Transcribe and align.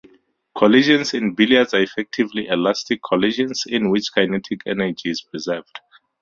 Collisions 0.57 1.13
in 1.13 1.35
billiards 1.35 1.75
are 1.75 1.81
effectively 1.81 2.47
elastic 2.47 3.01
collisions, 3.07 3.65
in 3.67 3.91
which 3.91 4.11
kinetic 4.15 4.61
energy 4.65 5.11
is 5.11 5.21
preserved. 5.21 5.79